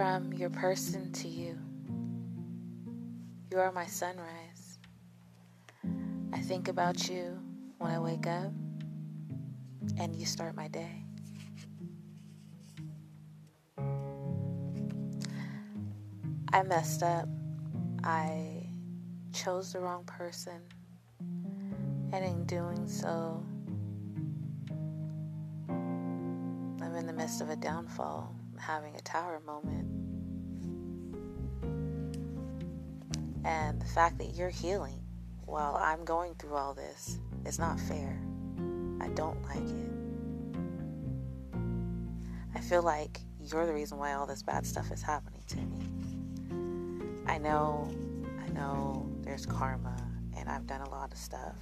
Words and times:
from 0.00 0.32
your 0.32 0.48
person 0.48 1.12
to 1.12 1.28
you. 1.28 1.58
You 3.50 3.58
are 3.58 3.70
my 3.70 3.84
sunrise. 3.84 4.78
I 6.32 6.38
think 6.38 6.68
about 6.68 7.10
you 7.10 7.38
when 7.76 7.90
I 7.90 7.98
wake 7.98 8.26
up, 8.26 8.50
and 9.98 10.16
you 10.16 10.24
start 10.24 10.56
my 10.56 10.68
day. 10.68 11.04
I 16.50 16.62
messed 16.62 17.02
up. 17.02 17.28
I 18.02 18.70
chose 19.34 19.74
the 19.74 19.80
wrong 19.80 20.04
person. 20.04 20.62
And 22.14 22.24
in 22.24 22.46
doing 22.46 22.88
so, 22.88 23.44
I'm 25.68 26.94
in 26.96 27.06
the 27.06 27.12
midst 27.12 27.42
of 27.42 27.50
a 27.50 27.56
downfall, 27.56 28.34
having 28.60 28.94
a 28.96 29.00
tower 29.00 29.40
moment. 29.46 29.86
And 33.44 33.80
the 33.80 33.86
fact 33.86 34.18
that 34.18 34.34
you're 34.34 34.50
healing 34.50 35.00
while 35.46 35.76
I'm 35.76 36.04
going 36.04 36.34
through 36.34 36.54
all 36.54 36.74
this 36.74 37.18
is 37.44 37.58
not 37.58 37.80
fair. 37.80 38.20
I 39.00 39.08
don't 39.08 39.42
like 39.42 39.56
it. 39.56 39.90
I 42.54 42.60
feel 42.60 42.82
like 42.82 43.20
you're 43.40 43.66
the 43.66 43.72
reason 43.72 43.98
why 43.98 44.12
all 44.12 44.26
this 44.26 44.42
bad 44.42 44.66
stuff 44.66 44.92
is 44.92 45.02
happening 45.02 45.42
to 45.48 45.56
me. 45.56 47.24
I 47.26 47.38
know, 47.38 47.90
I 48.44 48.48
know 48.52 49.10
there's 49.22 49.46
karma 49.46 49.96
and 50.36 50.48
I've 50.48 50.66
done 50.66 50.82
a 50.82 50.90
lot 50.90 51.12
of 51.12 51.18
stuff. 51.18 51.56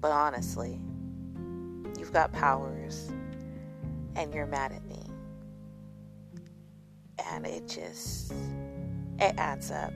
But 0.00 0.10
honestly, 0.10 0.80
you've 1.98 2.12
got 2.12 2.32
powers 2.32 3.12
and 4.16 4.34
you're 4.34 4.46
mad 4.46 4.72
at 4.72 4.84
me. 4.86 4.91
And 7.32 7.46
it 7.46 7.66
just, 7.66 8.32
it 9.18 9.34
adds 9.38 9.70
up. 9.70 9.92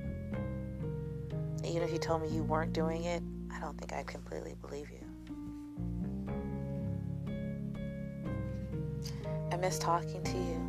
Even 1.62 1.82
if 1.82 1.92
you 1.92 1.98
told 1.98 2.22
me 2.22 2.28
you 2.28 2.42
weren't 2.42 2.72
doing 2.72 3.04
it, 3.04 3.22
I 3.54 3.60
don't 3.60 3.76
think 3.76 3.92
I'd 3.92 4.06
completely 4.06 4.54
believe 4.60 4.90
you. 4.90 5.00
I 9.52 9.56
miss 9.56 9.78
talking 9.78 10.22
to 10.24 10.36
you. 10.38 10.60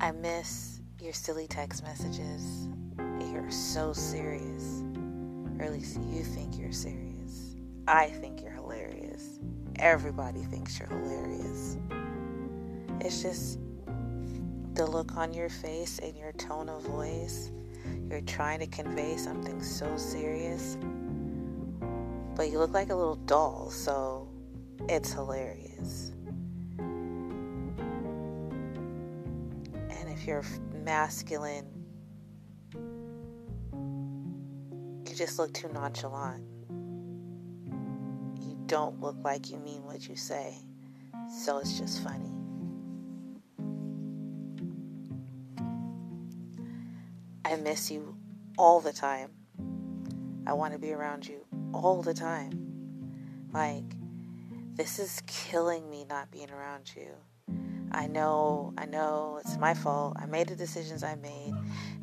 I 0.00 0.10
miss 0.10 0.80
your 1.00 1.12
silly 1.12 1.46
text 1.46 1.84
messages. 1.84 2.68
You're 3.30 3.50
so 3.50 3.92
serious. 3.92 4.82
Or 5.58 5.64
at 5.64 5.72
least 5.72 6.00
you 6.02 6.24
think 6.24 6.58
you're 6.58 6.72
serious. 6.72 7.54
I 7.86 8.06
think 8.06 8.42
you're 8.42 8.50
hilarious. 8.50 9.38
Everybody 9.76 10.42
thinks 10.42 10.78
you're 10.78 10.88
hilarious. 10.88 11.78
It's 13.00 13.22
just 13.22 13.58
the 14.74 14.86
look 14.86 15.16
on 15.16 15.32
your 15.32 15.48
face 15.48 15.98
and 16.00 16.16
your 16.16 16.32
tone 16.32 16.68
of 16.68 16.82
voice. 16.82 17.50
You're 18.10 18.20
trying 18.22 18.60
to 18.60 18.66
convey 18.66 19.16
something 19.16 19.62
so 19.62 19.96
serious, 19.96 20.76
but 22.34 22.50
you 22.50 22.58
look 22.58 22.72
like 22.72 22.90
a 22.90 22.94
little 22.94 23.16
doll, 23.16 23.70
so 23.70 24.28
it's 24.88 25.12
hilarious. 25.12 26.12
And 29.88 30.08
if 30.08 30.26
you're 30.26 30.42
masculine. 30.84 31.66
You 33.62 35.14
just 35.14 35.38
look 35.38 35.54
too 35.54 35.70
nonchalant. 35.72 36.42
You 38.40 38.56
don't 38.66 39.00
look 39.00 39.16
like 39.24 39.50
you 39.50 39.58
mean 39.58 39.82
what 39.84 40.08
you 40.08 40.16
say, 40.16 40.58
so 41.28 41.58
it's 41.58 41.78
just 41.78 42.02
funny. 42.02 42.33
I 47.44 47.56
miss 47.56 47.90
you 47.90 48.16
all 48.56 48.80
the 48.80 48.92
time. 48.92 49.30
I 50.46 50.54
want 50.54 50.72
to 50.72 50.78
be 50.78 50.92
around 50.92 51.26
you 51.26 51.44
all 51.72 52.02
the 52.02 52.14
time. 52.14 53.48
Like, 53.52 53.84
this 54.74 54.98
is 54.98 55.22
killing 55.26 55.88
me 55.90 56.06
not 56.08 56.30
being 56.30 56.50
around 56.50 56.92
you. 56.96 57.10
I 57.92 58.06
know, 58.06 58.72
I 58.76 58.86
know 58.86 59.38
it's 59.40 59.56
my 59.58 59.74
fault. 59.74 60.16
I 60.18 60.26
made 60.26 60.48
the 60.48 60.56
decisions 60.56 61.04
I 61.04 61.14
made, 61.16 61.54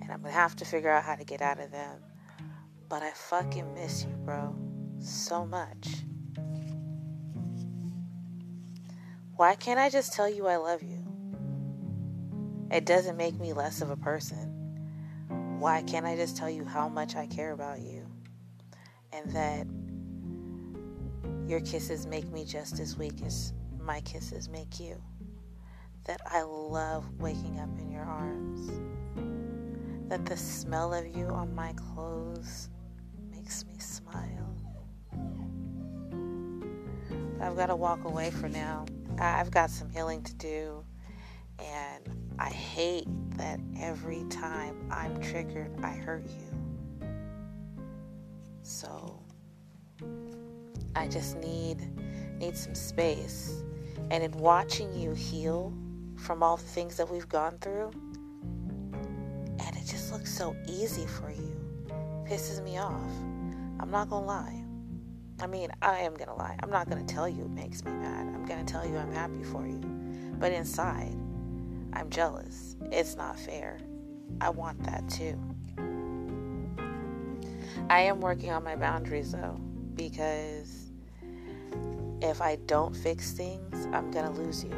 and 0.01 0.11
I'm 0.11 0.21
gonna 0.21 0.31
have 0.31 0.55
to 0.57 0.65
figure 0.65 0.89
out 0.89 1.03
how 1.03 1.15
to 1.15 1.25
get 1.25 1.41
out 1.41 1.59
of 1.59 1.71
them. 1.71 1.99
But 2.87 3.03
I 3.03 3.11
fucking 3.11 3.73
miss 3.73 4.03
you, 4.03 4.15
bro. 4.23 4.55
So 4.99 5.45
much. 5.45 5.87
Why 9.35 9.55
can't 9.55 9.79
I 9.79 9.89
just 9.89 10.13
tell 10.13 10.29
you 10.29 10.47
I 10.47 10.57
love 10.57 10.83
you? 10.83 10.99
It 12.69 12.85
doesn't 12.85 13.17
make 13.17 13.39
me 13.39 13.53
less 13.53 13.81
of 13.81 13.89
a 13.89 13.97
person. 13.97 14.50
Why 15.61 15.77
mm-hmm. 15.77 15.87
can't 15.89 16.05
I 16.07 16.15
just 16.15 16.35
tell 16.35 16.49
you 16.49 16.65
how 16.65 16.89
much 16.89 17.15
I 17.15 17.27
care 17.27 17.51
about 17.51 17.81
you? 17.81 18.03
And 19.13 19.29
that 19.31 19.67
your 21.47 21.59
kisses 21.59 22.07
make 22.07 22.27
me 22.31 22.45
just 22.45 22.79
as 22.79 22.97
weak 22.97 23.21
as 23.23 23.53
my 23.79 24.01
kisses 24.01 24.49
make 24.49 24.79
you 24.79 24.99
that 26.05 26.19
I 26.25 26.41
love 26.41 27.05
waking 27.19 27.59
up 27.59 27.69
in 27.77 27.91
your 27.91 28.01
arms, 28.01 28.71
that 30.09 30.25
the 30.25 30.35
smell 30.35 30.95
of 30.95 31.15
you 31.15 31.27
on 31.27 31.53
my 31.53 31.73
clothes 31.73 32.69
makes 33.29 33.63
me 33.67 33.77
smile. 33.77 34.55
But 37.37 37.45
I've 37.45 37.55
got 37.55 37.67
to 37.67 37.75
walk 37.75 38.03
away 38.05 38.31
for 38.31 38.49
now. 38.49 38.85
I've 39.19 39.51
got 39.51 39.69
some 39.69 39.91
healing 39.91 40.23
to 40.23 40.33
do, 40.33 40.83
and 41.59 42.20
I 42.41 42.49
hate 42.49 43.07
that 43.37 43.59
every 43.79 44.23
time 44.31 44.75
I'm 44.89 45.21
triggered, 45.21 45.71
I 45.83 45.91
hurt 45.91 46.25
you. 46.25 47.07
So 48.63 49.21
I 50.95 51.07
just 51.07 51.37
need 51.37 51.87
need 52.39 52.57
some 52.57 52.73
space. 52.73 53.61
And 54.09 54.23
in 54.23 54.31
watching 54.31 54.91
you 54.91 55.13
heal, 55.13 55.71
from 56.15 56.41
all 56.41 56.57
the 56.57 56.63
things 56.63 56.97
that 56.97 57.07
we've 57.07 57.29
gone 57.29 57.59
through. 57.59 57.91
And 58.17 59.77
it 59.77 59.85
just 59.85 60.11
looks 60.11 60.35
so 60.35 60.55
easy 60.67 61.05
for 61.05 61.29
you. 61.29 61.55
Pisses 62.27 62.63
me 62.63 62.79
off. 62.79 63.11
I'm 63.79 63.91
not 63.91 64.09
to 64.09 64.15
lie. 64.15 64.63
I 65.39 65.45
mean, 65.45 65.69
I 65.83 65.99
am 65.99 66.17
to 66.29 66.33
lie. 66.33 66.55
I'm 66.63 66.71
not 66.71 66.89
to 66.89 67.13
tell 67.13 67.29
you 67.29 67.43
it 67.43 67.51
makes 67.51 67.85
me 67.85 67.91
mad. 67.91 68.33
I'm 68.33 68.47
to 68.65 68.73
tell 68.73 68.87
you 68.87 68.97
I'm 68.97 69.13
happy 69.13 69.43
for 69.43 69.67
you. 69.67 69.79
But 70.39 70.51
inside, 70.51 71.15
I'm 71.93 72.09
jealous. 72.09 72.75
It's 72.91 73.15
not 73.15 73.39
fair. 73.39 73.79
I 74.39 74.49
want 74.49 74.83
that 74.83 75.07
too. 75.09 75.39
I 77.89 78.01
am 78.01 78.21
working 78.21 78.51
on 78.51 78.63
my 78.63 78.75
boundaries 78.75 79.31
though, 79.31 79.59
because 79.95 80.91
if 82.21 82.41
I 82.41 82.57
don't 82.67 82.95
fix 82.95 83.31
things, 83.31 83.87
I'm 83.91 84.11
going 84.11 84.25
to 84.25 84.31
lose 84.31 84.63
you. 84.63 84.71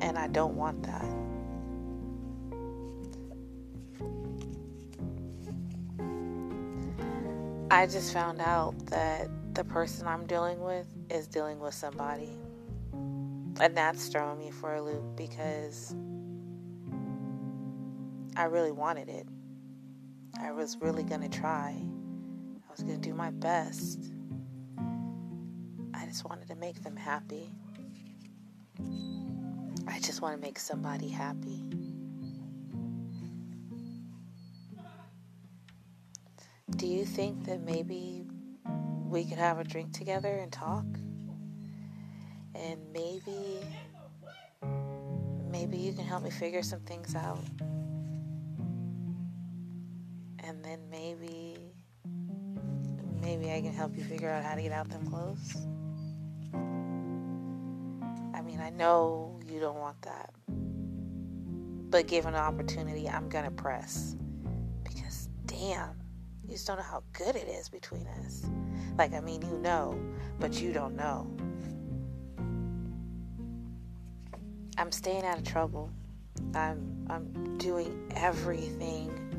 And 0.00 0.18
I 0.18 0.28
don't 0.28 0.54
want 0.54 0.82
that. 0.84 1.04
I 7.70 7.86
just 7.86 8.12
found 8.12 8.40
out 8.40 8.74
that 8.86 9.28
the 9.54 9.64
person 9.64 10.06
I'm 10.06 10.26
dealing 10.26 10.60
with 10.60 10.86
is 11.10 11.26
dealing 11.26 11.58
with 11.58 11.74
somebody. 11.74 12.30
And 12.92 13.76
that's 13.76 14.08
throwing 14.08 14.38
me 14.38 14.50
for 14.50 14.74
a 14.74 14.82
loop 14.82 15.16
because 15.16 15.94
I 18.36 18.44
really 18.44 18.72
wanted 18.72 19.08
it. 19.08 19.28
I 20.40 20.50
was 20.50 20.76
really 20.80 21.04
going 21.04 21.20
to 21.20 21.28
try. 21.28 21.76
I 21.76 22.70
was 22.70 22.80
going 22.80 23.00
to 23.00 23.08
do 23.08 23.14
my 23.14 23.30
best. 23.30 24.10
I 25.94 26.06
just 26.06 26.24
wanted 26.28 26.48
to 26.48 26.56
make 26.56 26.82
them 26.82 26.96
happy. 26.96 27.50
I 29.86 30.00
just 30.00 30.20
want 30.20 30.34
to 30.34 30.40
make 30.40 30.58
somebody 30.58 31.08
happy. 31.08 31.62
Do 36.70 36.86
you 36.86 37.04
think 37.04 37.44
that 37.44 37.60
maybe 37.60 38.24
we 39.06 39.24
could 39.24 39.38
have 39.38 39.60
a 39.60 39.64
drink 39.64 39.92
together 39.92 40.32
and 40.32 40.50
talk? 40.50 40.84
And 42.56 42.80
maybe, 42.92 43.60
maybe 45.48 45.76
you 45.76 45.92
can 45.92 46.04
help 46.04 46.24
me 46.24 46.30
figure 46.30 46.62
some 46.62 46.80
things 46.80 47.14
out. 47.14 47.38
And 50.46 50.62
then 50.62 50.78
maybe, 50.90 51.56
maybe 53.22 53.50
I 53.50 53.62
can 53.62 53.72
help 53.72 53.96
you 53.96 54.04
figure 54.04 54.28
out 54.28 54.44
how 54.44 54.54
to 54.54 54.60
get 54.62 54.72
out 54.72 54.90
them 54.90 55.06
clothes. 55.06 55.56
I 58.34 58.42
mean, 58.42 58.60
I 58.60 58.68
know 58.68 59.40
you 59.50 59.58
don't 59.58 59.78
want 59.78 60.02
that. 60.02 60.34
But 61.90 62.08
given 62.08 62.34
an 62.34 62.40
opportunity, 62.40 63.08
I'm 63.08 63.30
going 63.30 63.46
to 63.46 63.50
press. 63.50 64.16
Because, 64.82 65.30
damn, 65.46 65.96
you 66.42 66.50
just 66.50 66.66
don't 66.66 66.76
know 66.76 66.82
how 66.82 67.02
good 67.14 67.36
it 67.36 67.48
is 67.48 67.70
between 67.70 68.06
us. 68.06 68.44
Like, 68.98 69.14
I 69.14 69.20
mean, 69.20 69.40
you 69.40 69.58
know, 69.58 69.98
but 70.38 70.60
you 70.60 70.74
don't 70.74 70.94
know. 70.94 71.26
I'm 74.76 74.92
staying 74.92 75.24
out 75.24 75.38
of 75.38 75.44
trouble. 75.44 75.90
I'm 76.54 77.06
I'm 77.08 77.56
doing 77.58 78.12
everything 78.16 79.33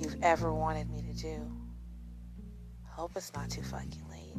you've 0.00 0.16
ever 0.22 0.54
wanted 0.54 0.88
me 0.90 1.02
to 1.02 1.12
do. 1.12 1.46
Hope 2.88 3.12
it's 3.16 3.32
not 3.34 3.50
too 3.50 3.62
fucking 3.62 4.02
late. 4.10 4.34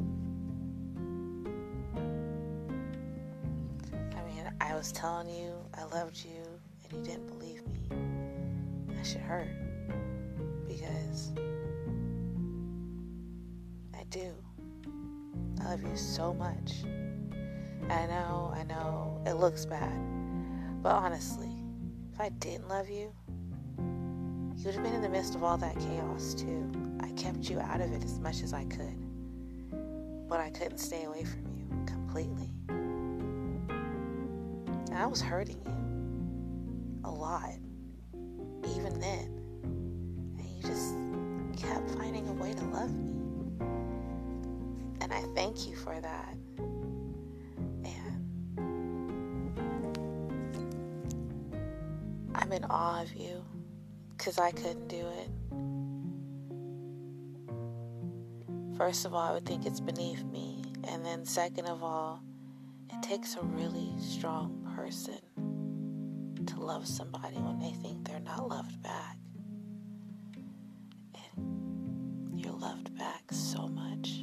I 4.16 4.22
mean, 4.26 4.52
I 4.60 4.74
was 4.74 4.90
telling 4.90 5.28
you 5.28 5.54
I 5.74 5.84
loved 5.84 6.24
you 6.24 6.42
and 6.82 6.92
you 6.92 7.02
didn't 7.04 7.28
believe 7.28 7.62
me. 7.68 7.88
That 8.88 9.06
should 9.06 9.20
hurt 9.20 9.48
because 10.66 11.30
I 13.94 14.02
do. 14.10 14.34
I 15.60 15.70
love 15.70 15.82
you 15.82 15.96
so 15.96 16.34
much. 16.34 16.82
I 17.88 18.06
know, 18.06 18.52
I 18.54 18.64
know, 18.64 19.22
it 19.26 19.34
looks 19.34 19.64
bad. 19.64 19.92
But 20.82 20.94
honestly, 20.94 21.54
if 22.12 22.20
I 22.20 22.30
didn't 22.30 22.68
love 22.68 22.90
you, 22.90 23.12
you 24.62 24.68
would 24.68 24.76
have 24.76 24.84
been 24.84 24.94
in 24.94 25.02
the 25.02 25.08
midst 25.08 25.34
of 25.34 25.42
all 25.42 25.58
that 25.58 25.76
chaos 25.80 26.34
too. 26.34 26.70
I 27.00 27.10
kept 27.20 27.50
you 27.50 27.58
out 27.58 27.80
of 27.80 27.92
it 27.92 28.04
as 28.04 28.20
much 28.20 28.44
as 28.44 28.52
I 28.52 28.62
could. 28.66 28.94
But 30.28 30.38
I 30.38 30.50
couldn't 30.50 30.78
stay 30.78 31.02
away 31.02 31.24
from 31.24 31.44
you 31.48 31.66
completely. 31.84 32.48
And 34.86 34.94
I 34.94 35.04
was 35.06 35.20
hurting 35.20 35.60
you 35.66 35.72
a 37.02 37.10
lot, 37.10 37.54
even 38.76 39.00
then. 39.00 39.36
And 40.38 40.48
you 40.48 40.62
just 40.62 40.94
kept 41.60 41.90
finding 41.98 42.28
a 42.28 42.32
way 42.32 42.54
to 42.54 42.64
love 42.66 42.94
me. 42.94 43.16
And 45.00 45.12
I 45.12 45.22
thank 45.34 45.66
you 45.66 45.74
for 45.74 46.00
that. 46.00 46.36
And 47.84 48.22
I'm 52.36 52.52
in 52.52 52.64
awe 52.66 53.02
of 53.02 53.12
you 53.14 53.44
because 54.22 54.38
I 54.38 54.52
couldn't 54.52 54.86
do 54.86 55.04
it. 55.04 55.28
First 58.78 59.04
of 59.04 59.14
all, 59.14 59.20
I 59.20 59.32
would 59.32 59.44
think 59.44 59.66
it's 59.66 59.80
beneath 59.80 60.22
me. 60.22 60.62
And 60.86 61.04
then, 61.04 61.24
second 61.24 61.66
of 61.66 61.82
all, 61.82 62.22
it 62.88 63.02
takes 63.02 63.34
a 63.34 63.42
really 63.42 63.90
strong 63.98 64.64
person 64.76 65.18
to 66.46 66.60
love 66.60 66.86
somebody 66.86 67.34
when 67.34 67.58
they 67.58 67.72
think 67.72 68.06
they're 68.06 68.20
not 68.20 68.48
loved 68.48 68.80
back. 68.80 69.16
And 71.36 72.38
you're 72.38 72.52
loved 72.52 72.96
back 72.96 73.24
so 73.32 73.66
much. 73.66 74.22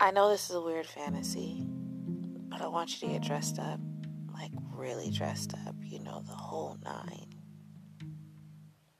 I 0.00 0.10
know 0.10 0.30
this 0.30 0.50
is 0.50 0.56
a 0.56 0.60
weird 0.60 0.86
fantasy, 0.86 1.64
but 2.48 2.60
I 2.60 2.66
want 2.66 2.90
you 3.00 3.06
to 3.06 3.14
get 3.14 3.22
dressed 3.22 3.60
up 3.60 3.78
really 4.82 5.10
dressed 5.10 5.54
up, 5.64 5.76
you 5.84 6.00
know, 6.00 6.24
the 6.26 6.34
whole 6.34 6.76
nine. 6.84 7.28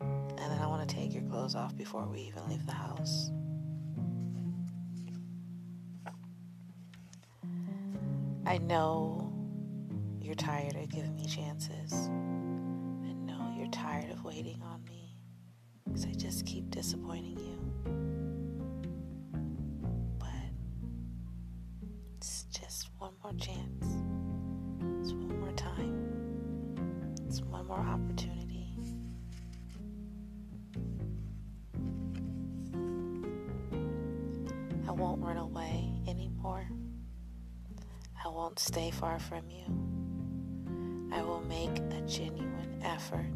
And 0.00 0.38
then 0.38 0.60
I 0.60 0.66
want 0.68 0.88
to 0.88 0.94
take 0.94 1.12
your 1.12 1.24
clothes 1.24 1.56
off 1.56 1.76
before 1.76 2.06
we 2.06 2.20
even 2.20 2.48
leave 2.48 2.64
the 2.66 2.72
house. 2.72 3.32
I 8.46 8.58
know 8.58 9.32
you're 10.20 10.36
tired 10.36 10.76
of 10.76 10.88
giving 10.88 11.16
me 11.16 11.26
chances. 11.26 11.92
I 11.92 13.12
know 13.12 13.52
you're 13.58 13.66
tired 13.72 14.10
of 14.12 14.24
waiting 14.24 14.62
on 14.62 14.84
me 14.84 15.16
because 15.84 16.06
I 16.06 16.12
just 16.12 16.46
keep 16.46 16.70
disappointing 16.70 17.38
you. 17.40 17.58
But 20.18 20.28
it's 22.18 22.44
just 22.44 22.90
one 22.98 23.14
more 23.24 23.32
chance. 23.34 23.71
I 34.92 34.94
won't 34.94 35.22
run 35.22 35.38
away 35.38 35.90
anymore. 36.06 36.68
I 38.22 38.28
won't 38.28 38.58
stay 38.58 38.90
far 38.90 39.18
from 39.18 39.48
you. 39.48 39.64
I 41.10 41.22
will 41.22 41.40
make 41.40 41.78
a 41.78 42.02
genuine 42.02 42.78
effort 42.84 43.32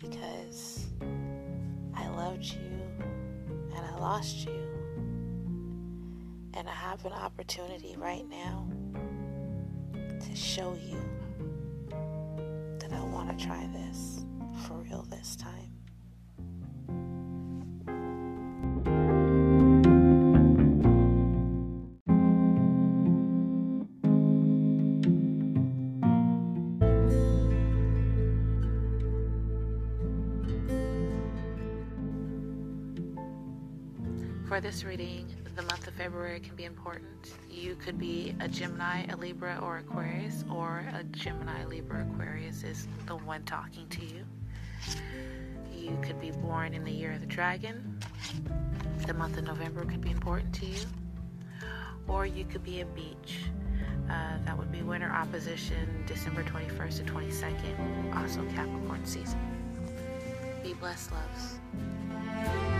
because 0.00 0.86
I 1.94 2.08
loved 2.08 2.44
you 2.44 2.80
and 3.76 3.84
I 3.84 3.98
lost 3.98 4.46
you. 4.46 4.66
And 6.54 6.66
I 6.66 6.74
have 6.74 7.04
an 7.04 7.12
opportunity 7.12 7.96
right 7.98 8.26
now 8.30 8.66
to 9.92 10.34
show 10.34 10.74
you 10.82 11.02
that 12.78 12.94
I 12.94 13.04
want 13.04 13.38
to 13.38 13.44
try 13.46 13.68
this 13.74 14.24
for 14.66 14.78
real 14.78 15.02
this 15.10 15.36
time. 15.36 15.71
This 34.62 34.84
reading, 34.84 35.26
the 35.56 35.62
month 35.62 35.88
of 35.88 35.94
February 35.94 36.38
can 36.38 36.54
be 36.54 36.64
important. 36.64 37.34
You 37.50 37.74
could 37.74 37.98
be 37.98 38.36
a 38.38 38.46
Gemini, 38.46 39.04
a 39.10 39.16
Libra, 39.16 39.58
or 39.60 39.78
Aquarius, 39.78 40.44
or 40.48 40.86
a 40.94 41.02
Gemini, 41.02 41.64
Libra, 41.64 42.06
Aquarius 42.08 42.62
is 42.62 42.86
the 43.06 43.16
one 43.16 43.42
talking 43.42 43.88
to 43.88 44.04
you. 44.04 44.24
You 45.74 45.98
could 46.00 46.20
be 46.20 46.30
born 46.30 46.74
in 46.74 46.84
the 46.84 46.92
year 46.92 47.10
of 47.12 47.20
the 47.20 47.26
dragon. 47.26 47.98
The 49.04 49.14
month 49.14 49.36
of 49.36 49.42
November 49.42 49.84
could 49.84 50.00
be 50.00 50.12
important 50.12 50.54
to 50.54 50.66
you. 50.66 50.86
Or 52.06 52.24
you 52.24 52.44
could 52.44 52.62
be 52.62 52.82
a 52.82 52.86
beach. 52.86 53.40
Uh, 54.08 54.38
that 54.44 54.56
would 54.56 54.70
be 54.70 54.82
winter 54.82 55.10
opposition, 55.10 56.04
December 56.06 56.44
21st 56.44 56.98
to 56.98 57.12
22nd, 57.12 58.14
also 58.16 58.44
Capricorn 58.54 59.04
season. 59.04 59.40
Be 60.62 60.74
blessed, 60.74 61.10
loves. 61.10 62.71